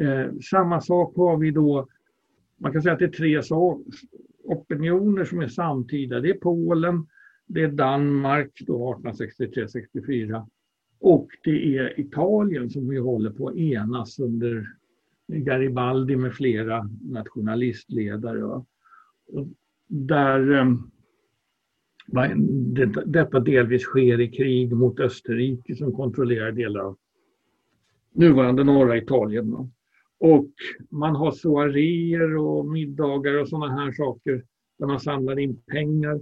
[0.00, 1.88] Eh, samma sak har vi då,
[2.56, 3.42] man kan säga att det är tre
[4.44, 6.20] opinioner som är samtida.
[6.20, 7.06] Det är Polen,
[7.52, 10.46] det är Danmark då 1863-64
[11.00, 14.66] och det är Italien som vi håller på att enas under
[15.26, 18.44] Garibaldi med flera nationalistledare.
[18.44, 18.66] Och
[19.86, 20.90] där ehm,
[23.06, 26.96] detta delvis sker i krig mot Österrike som kontrollerar delar av
[28.12, 29.72] nuvarande norra Italien.
[30.18, 30.50] Och
[30.90, 34.44] man har soaréer och middagar och sådana här saker
[34.78, 36.20] där man samlar in pengar.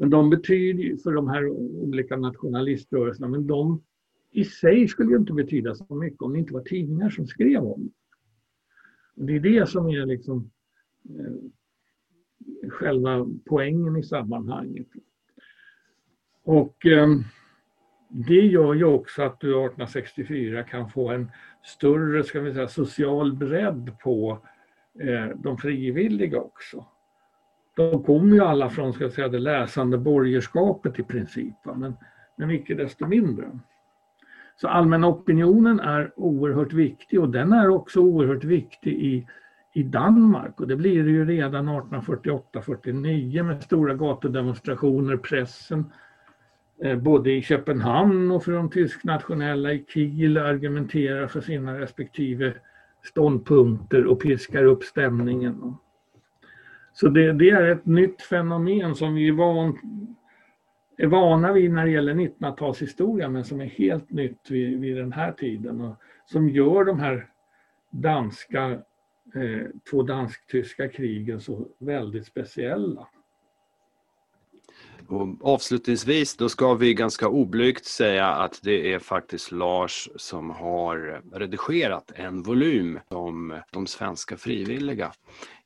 [0.00, 3.82] Men de betyder för de här olika nationaliströrelserna, men de
[4.30, 7.62] i sig skulle ju inte betyda så mycket om det inte var tidningar som skrev
[7.62, 9.24] om det.
[9.24, 10.50] Det är det som är liksom
[11.04, 14.88] eh, själva poängen i sammanhanget.
[16.42, 17.08] Och eh,
[18.08, 21.30] det gör ju också att du 1864 kan få en
[21.64, 24.46] större ska vi säga, social bredd på
[25.00, 26.86] eh, de frivilliga också.
[27.78, 31.96] De kommer ju alla från ska säga, det läsande borgerskapet i princip, men,
[32.36, 33.58] men icke desto mindre.
[34.56, 39.26] Så allmänna opinionen är oerhört viktig och den är också oerhört viktig i,
[39.74, 45.92] i Danmark och det blir det ju redan 1848-49 med stora gatudemonstrationer, pressen,
[46.82, 52.54] eh, både i Köpenhamn och för de tysknationella i Kiel argumenterar för sina respektive
[53.04, 55.76] ståndpunkter och piskar upp stämningen.
[57.00, 59.78] Så det, det är ett nytt fenomen som vi är van
[60.96, 65.12] är vana vid när det gäller 1900-talshistoria men som är helt nytt vid, vid den
[65.12, 65.96] här tiden och
[66.26, 67.28] som gör de här
[67.90, 68.70] danska,
[69.34, 73.08] eh, två dansk-tyska krigen så väldigt speciella.
[75.08, 81.22] Och avslutningsvis, då ska vi ganska oblygt säga att det är faktiskt Lars som har
[81.38, 85.12] redigerat en volym om de svenska frivilliga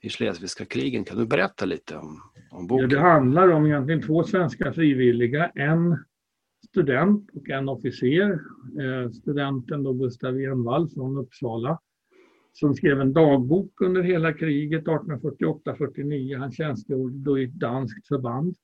[0.00, 1.04] i Schleswigska krigen.
[1.04, 2.20] Kan du berätta lite om,
[2.50, 2.90] om boken?
[2.90, 6.04] Ja, det handlar om egentligen två svenska frivilliga, en
[6.68, 8.30] student och en officer.
[8.80, 11.78] Eh, studenten då Gustav Envall från Uppsala
[12.52, 16.38] som skrev en dagbok under hela kriget 1848-49.
[16.38, 18.56] Han tjänstgjorde då i ett danskt förband.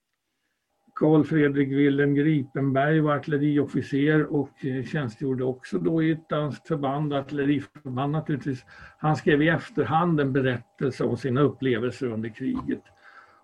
[0.98, 7.12] Karl Fredrik Wilhelm Gripenberg var artilleriofficer och eh, tjänstgjorde också då i ett danskt förband,
[7.12, 8.64] artilleriförband naturligtvis.
[8.98, 12.82] Han skrev i efterhand en berättelse om sina upplevelser under kriget.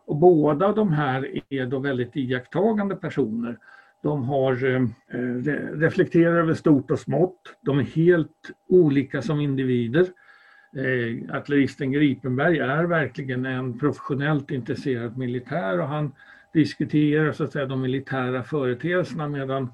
[0.06, 3.58] Och båda de här är då väldigt iakttagande personer.
[4.02, 4.86] De har eh,
[5.78, 7.56] reflekterar över stort och smått.
[7.60, 10.06] De är helt olika som individer.
[10.76, 16.12] Eh, artilleristen Gripenberg är verkligen en professionellt intresserad militär och han
[16.54, 19.68] diskuterar så att säga, de militära företeelserna medan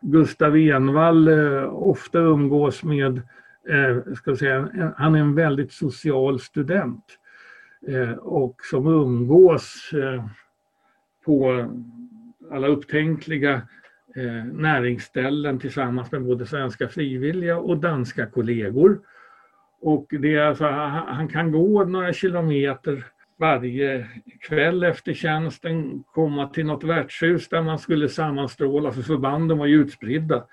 [0.00, 3.16] Gustav Envall eh, ofta umgås med,
[3.68, 7.04] eh, ska säga, en, han är en väldigt social student
[7.88, 10.24] eh, och som umgås eh,
[11.24, 11.66] på
[12.50, 13.52] alla upptänkliga
[14.16, 19.00] eh, näringsställen tillsammans med både svenska frivilliga och danska kollegor.
[19.80, 20.64] Och det är alltså,
[21.06, 23.04] han kan gå några kilometer
[23.44, 24.06] varje
[24.40, 29.80] kväll efter tjänsten komma till något värdshus där man skulle sammanstråla för förbanden var ju
[29.80, 30.44] utspridda.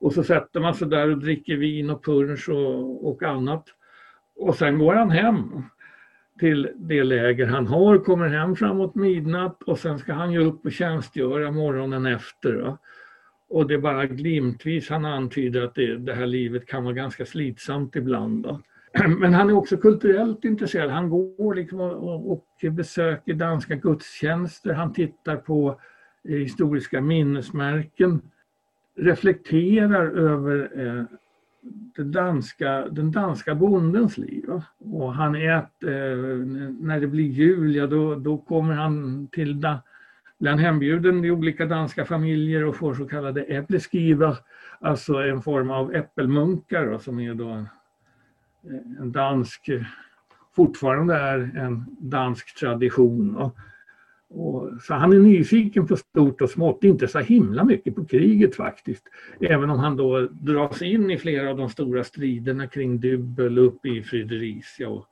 [0.00, 3.64] Och så sätter man sig där och dricker vin och punsch och, och annat.
[4.36, 5.62] Och sen går han hem
[6.38, 10.64] till det läger han har, kommer hem framåt midnatt och sen ska han ju upp
[10.64, 12.52] och tjänstgöra morgonen efter.
[12.52, 12.78] Va?
[13.48, 17.26] Och det är bara glimtvis han antyder att det, det här livet kan vara ganska
[17.26, 18.46] slitsamt ibland.
[18.46, 18.60] Va?
[19.18, 20.90] Men han är också kulturellt intresserad.
[20.90, 25.80] Han går liksom och, och besöker danska gudstjänster, han tittar på
[26.28, 28.20] eh, historiska minnesmärken,
[28.96, 31.04] reflekterar över eh,
[31.96, 34.62] den, danska, den danska bondens liv.
[34.78, 35.74] Och han äter, att,
[36.80, 39.82] när det blir jul, ja då, då kommer han till da,
[40.38, 44.36] blir han hembjuden i olika danska familjer och får så kallade äppleskiver,
[44.80, 47.66] alltså en form av äppelmunkar som är då
[49.00, 49.70] en dansk,
[50.56, 53.36] fortfarande är en dansk tradition.
[53.36, 53.56] Och,
[54.28, 58.56] och, så han är nyfiken på stort och smått, inte så himla mycket på kriget
[58.56, 59.04] faktiskt.
[59.40, 63.88] Även om han då dras in i flera av de stora striderna kring Dybbel uppe
[63.88, 65.06] i Fredericia och,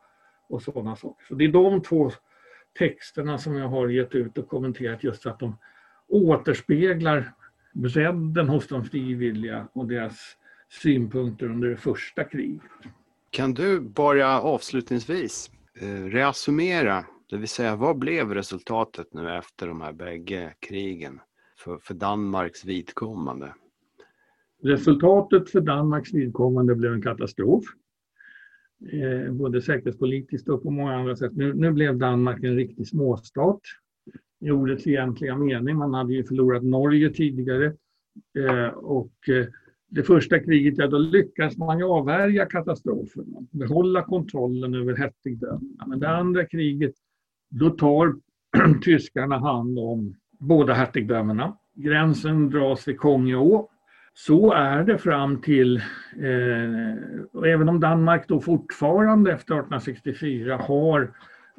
[0.48, 1.26] och sådana saker.
[1.26, 2.10] Så det är de två
[2.78, 5.56] texterna som jag har gett ut och kommenterat just att de
[6.08, 7.32] återspeglar
[7.72, 10.36] bredden hos de frivilliga och deras
[10.82, 12.62] synpunkter under det första kriget.
[13.38, 19.80] Kan du bara avslutningsvis eh, reassumera, det vill säga vad blev resultatet nu efter de
[19.80, 21.20] här bägge krigen
[21.58, 23.54] för, för Danmarks vidkommande?
[24.62, 27.64] Resultatet för Danmarks vidkommande blev en katastrof.
[28.92, 31.32] Eh, både säkerhetspolitiskt och på många andra sätt.
[31.36, 33.60] Nu, nu blev Danmark en riktig småstat
[34.40, 35.76] i ordets egentliga mening.
[35.76, 37.66] Man hade ju förlorat Norge tidigare
[38.38, 39.46] eh, och eh,
[39.90, 45.86] det första kriget, ja, då lyckas man ju avvärja katastrofen, behålla kontrollen över hertigdömena.
[45.86, 46.94] Men det andra kriget,
[47.50, 48.14] då tar
[48.84, 51.56] tyskarna hand om båda hertigdömena.
[51.74, 53.68] Gränsen dras vid Kongeå
[54.14, 55.76] Så är det fram till,
[56.16, 61.02] eh, även om Danmark då fortfarande efter 1864 har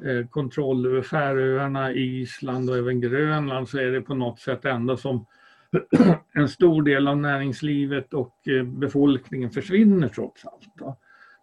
[0.04, 4.96] eh, kontroll över Färöarna, Island och även Grönland så är det på något sätt ändå
[4.96, 5.26] som
[6.32, 10.74] en stor del av näringslivet och eh, befolkningen försvinner trots allt.
[10.74, 10.96] Då,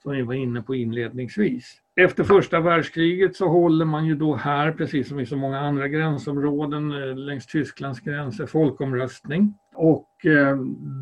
[0.04, 1.82] som vi var inne på inledningsvis.
[2.00, 5.88] Efter första världskriget så håller man ju då här, precis som i så många andra
[5.88, 9.54] gränsområden eh, längs Tysklands gränser, folkomröstning.
[9.76, 10.58] Och eh,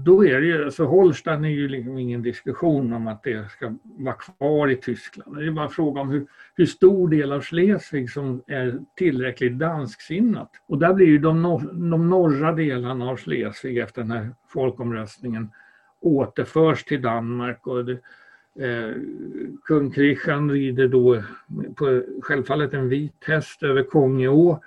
[0.06, 3.76] då är det ju, så Holstein är ju liksom ingen diskussion om att det ska
[3.84, 5.38] vara kvar i Tyskland.
[5.38, 10.52] Det är bara fråga om hur, hur stor del av Schleswig som är tillräckligt dansksinnat.
[10.68, 15.50] Och där blir ju de, nor de norra delarna av Schleswig efter den här folkomröstningen
[16.02, 17.68] återförs till Danmark.
[17.68, 18.00] Och det,
[18.60, 18.96] Eh,
[19.66, 21.24] kung Kristian rider då
[21.76, 24.60] på självfallet en vit häst över Kongeå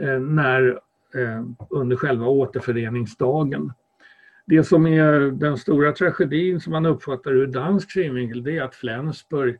[0.00, 0.80] eh, när,
[1.14, 3.72] eh, under själva återföreningsdagen.
[4.46, 8.74] Det som är den stora tragedin som man uppfattar ur dansk synvinkel det är att
[8.74, 9.58] Flensburg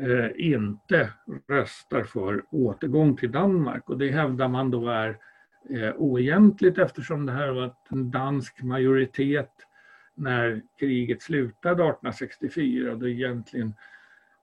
[0.00, 1.10] eh, inte
[1.48, 5.16] röstar för återgång till Danmark och det hävdar man då är
[5.70, 9.52] eh, oegentligt eftersom det här var en dansk majoritet
[10.18, 12.94] när kriget slutade 1864.
[12.94, 13.74] Då egentligen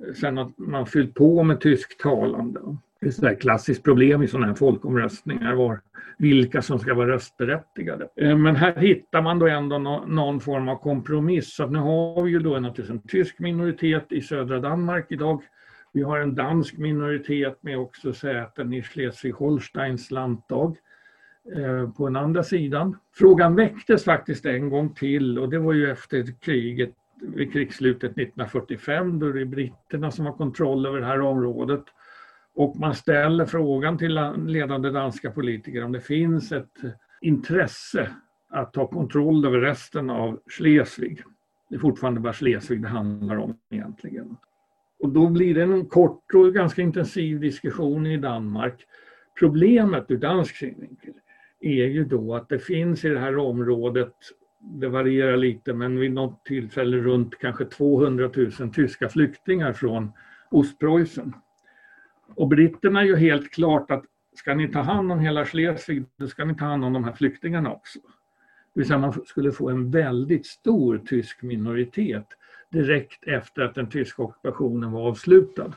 [0.08, 2.60] eh, sen att man fyllt på med tysktalande.
[3.02, 5.80] Ett är ett klassiskt problem i sådana här folkomröstningar var
[6.18, 8.08] vilka som ska vara röstberättigade.
[8.16, 11.56] Eh, men här hittar man då ändå någon form av kompromiss.
[11.56, 15.44] Så nu har vi ju då naturligtvis en tysk minoritet i södra Danmark idag.
[15.94, 20.78] Vi har en dansk minoritet med också säten i Schleswig-Holsteins landtag.
[21.54, 22.98] Eh, på den andra sidan.
[23.14, 29.20] Frågan väcktes faktiskt en gång till och det var ju efter kriget vid krigsslutet 1945
[29.20, 31.84] då det är britterna som har kontroll över det här området.
[32.56, 36.78] Och man ställer frågan till ledande danska politiker om det finns ett
[37.22, 38.10] intresse
[38.50, 41.24] att ta kontroll över resten av Schleswig.
[41.70, 44.38] Det är fortfarande bara Schleswig det handlar om egentligen.
[45.00, 48.86] Och då blir det en kort och ganska intensiv diskussion i Danmark.
[49.40, 51.14] Problemet ur dansk synvinkel
[51.66, 54.14] är ju då att det finns i det här området,
[54.60, 60.12] det varierar lite, men vid något tillfälle runt kanske 200 000 tyska flyktingar från
[60.52, 61.34] Ostpreussen.
[62.36, 64.04] Och britterna gör helt klart att
[64.36, 67.14] ska ni ta hand om hela Schleswig, då ska ni ta hand om de här
[67.14, 68.00] flyktingarna också.
[68.74, 72.28] Det vill säga man skulle få en väldigt stor tysk minoritet
[72.72, 75.74] direkt efter att den tyska ockupationen var avslutad.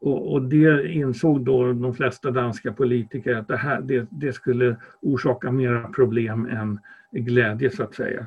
[0.00, 4.76] Och, och, det insåg då de flesta danska politiker att det, här, det, det skulle
[5.00, 6.80] orsaka mera problem än
[7.10, 8.26] glädje så att säga.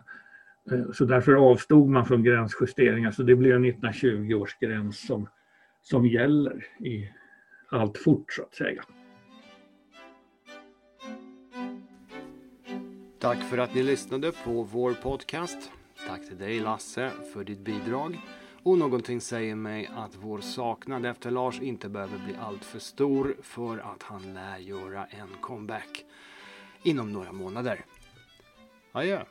[0.72, 5.28] Eh, så därför avstod man från gränsjusteringar så det blev 1920 års gräns som,
[5.82, 7.10] som gäller i
[7.70, 8.84] allt fort så att säga.
[13.20, 15.72] Tack för att ni lyssnade på vår podcast.
[16.08, 18.18] Tack till dig Lasse för ditt bidrag.
[18.64, 23.78] Och någonting säger mig att vår saknad efter Lars inte behöver bli alltför stor för
[23.78, 26.06] att han lär göra en comeback
[26.84, 27.86] inom några månader.
[28.92, 29.24] Adjö!